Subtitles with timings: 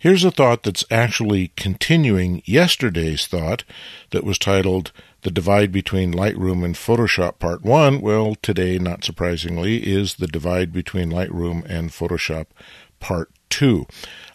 [0.00, 3.64] Here's a thought that's actually continuing yesterday's thought
[4.12, 4.92] that was titled
[5.24, 8.00] The Divide Between Lightroom and Photoshop Part 1.
[8.00, 12.46] Well, today, not surprisingly, is The Divide Between Lightroom and Photoshop
[12.98, 13.84] Part 2.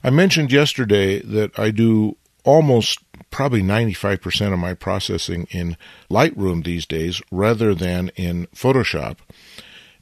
[0.04, 3.00] I mentioned yesterday that I do almost
[3.32, 5.78] probably 95% of my processing in
[6.12, 9.18] Lightroom these days rather than in Photoshop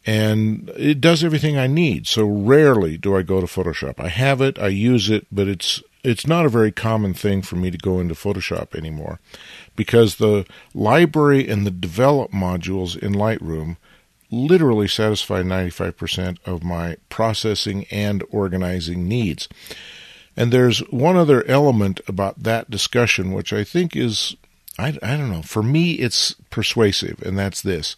[0.06, 2.08] and it does everything I need.
[2.08, 4.00] So rarely do I go to Photoshop.
[4.00, 7.56] I have it, I use it, but it's it's not a very common thing for
[7.56, 9.20] me to go into Photoshop anymore
[9.76, 13.78] because the library and the develop modules in Lightroom
[14.30, 19.48] literally satisfy 95% of my processing and organizing needs.
[20.36, 24.36] And there's one other element about that discussion which I think is
[24.78, 27.96] I, I don't know, for me it's persuasive and that's this.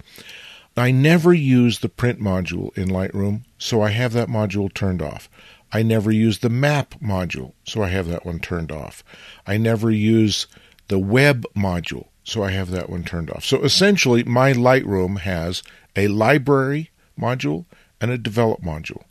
[0.77, 5.29] I never use the print module in Lightroom, so I have that module turned off.
[5.71, 9.03] I never use the map module, so I have that one turned off.
[9.47, 10.47] I never use
[10.87, 13.45] the web module, so I have that one turned off.
[13.45, 15.63] So essentially, my Lightroom has
[15.95, 17.65] a library module
[18.01, 19.03] and a develop module.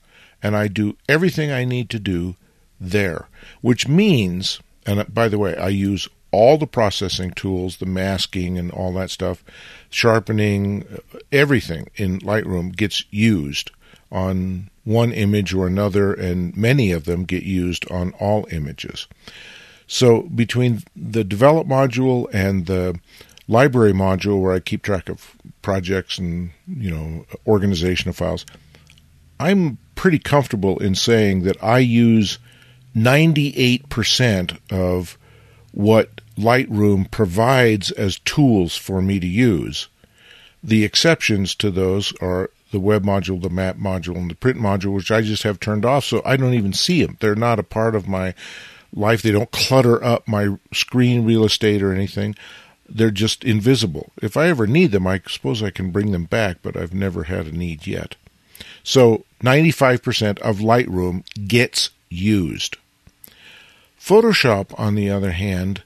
[0.42, 2.36] And I do everything I need to do
[2.78, 3.28] there,
[3.62, 8.72] which means, and by the way, I use all the processing tools, the masking and
[8.72, 9.44] all that stuff,
[9.88, 13.70] sharpening, uh, everything in Lightroom gets used
[14.10, 19.06] on one image or another, and many of them get used on all images.
[19.86, 22.98] So between the develop module and the
[23.46, 28.44] library module where I keep track of projects and, you know, organization of files,
[29.38, 32.38] I'm pretty comfortable in saying that I use
[32.96, 35.16] 98% of
[35.72, 39.88] what Lightroom provides as tools for me to use.
[40.62, 44.94] The exceptions to those are the web module, the map module, and the print module,
[44.94, 47.16] which I just have turned off, so I don't even see them.
[47.20, 48.34] They're not a part of my
[48.92, 49.22] life.
[49.22, 52.34] They don't clutter up my screen real estate or anything.
[52.88, 54.10] They're just invisible.
[54.20, 57.24] If I ever need them, I suppose I can bring them back, but I've never
[57.24, 58.16] had a need yet.
[58.82, 62.76] So 95% of Lightroom gets used.
[64.00, 65.82] Photoshop, on the other hand,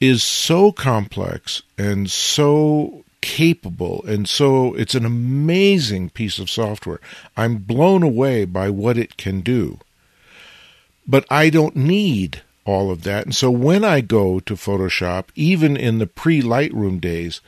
[0.00, 7.00] is so complex and so capable and so it's an amazing piece of software.
[7.36, 9.78] I'm blown away by what it can do.
[11.06, 13.24] But I don't need all of that.
[13.24, 17.40] And so when I go to Photoshop, even in the pre Lightroom days,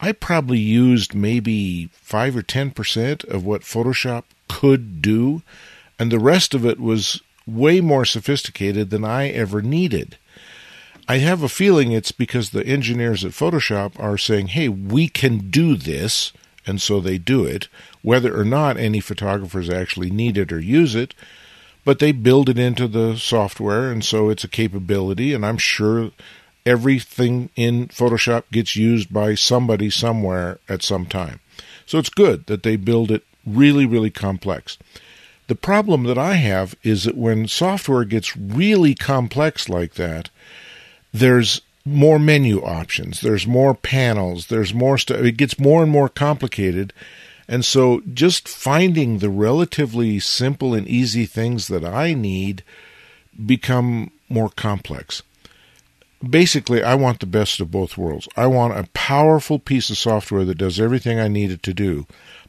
[0.00, 5.42] I probably used maybe 5 or 10% of what Photoshop could do,
[5.98, 10.18] and the rest of it was way more sophisticated than I ever needed.
[11.06, 15.50] I have a feeling it's because the engineers at Photoshop are saying, hey, we can
[15.50, 16.32] do this,
[16.66, 17.68] and so they do it,
[18.00, 21.14] whether or not any photographers actually need it or use it.
[21.84, 26.10] But they build it into the software, and so it's a capability, and I'm sure
[26.64, 31.40] everything in Photoshop gets used by somebody somewhere at some time.
[31.84, 34.78] So it's good that they build it really, really complex.
[35.48, 40.30] The problem that I have is that when software gets really complex like that,
[41.14, 45.18] there's more menu options, there's more panels, there's more stuff.
[45.18, 46.92] It gets more and more complicated.
[47.46, 52.64] And so just finding the relatively simple and easy things that I need
[53.46, 55.22] become more complex.
[56.28, 58.28] Basically, I want the best of both worlds.
[58.36, 62.06] I want a powerful piece of software that does everything I need it to do,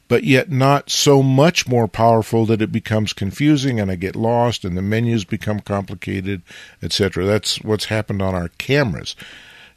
[0.07, 4.63] but yet not so much more powerful that it becomes confusing and I get lost
[4.63, 6.43] and the menus become complicated,
[6.81, 7.25] etc.
[7.25, 9.16] That's what's happened on our cameras.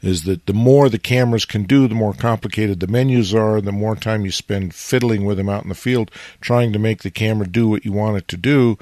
[0.01, 3.71] Is that the more the cameras can do, the more complicated the menus are, the
[3.71, 6.09] more time you spend fiddling with them out in the field
[6.39, 8.77] trying to make the camera do what you want it to do.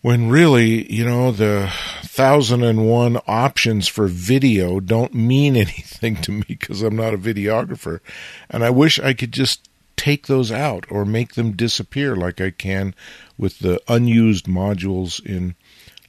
[0.00, 1.70] When really, you know, the
[2.02, 7.18] thousand and one options for video don't mean anything to me because I'm not a
[7.18, 8.00] videographer.
[8.48, 9.68] And I wish I could just
[10.04, 12.94] take those out or make them disappear like I can
[13.38, 15.54] with the unused modules in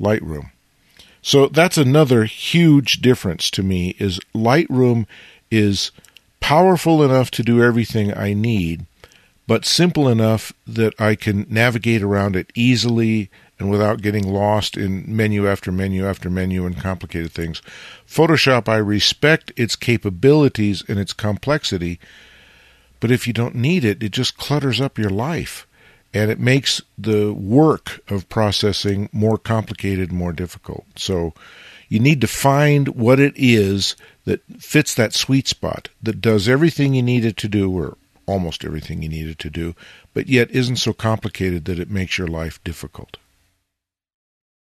[0.01, 0.51] Lightroom.
[1.21, 5.05] So that's another huge difference to me is Lightroom
[5.49, 5.91] is
[6.41, 8.85] powerful enough to do everything I need,
[9.47, 15.05] but simple enough that I can navigate around it easily and without getting lost in
[15.07, 17.61] menu after menu after menu and complicated things.
[18.05, 21.97] Photoshop, I respect its capabilities and its complexity,
[22.99, 25.67] but if you don't need it, it just clutters up your life
[26.13, 30.85] and it makes the work of processing more complicated, more difficult.
[30.95, 31.33] So
[31.89, 36.93] you need to find what it is that fits that sweet spot, that does everything
[36.93, 39.75] you need it to do, or almost everything you need it to do,
[40.13, 43.17] but yet isn't so complicated that it makes your life difficult.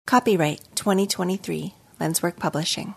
[0.05, 2.91] Copyright 2023 Lenswork Publishing.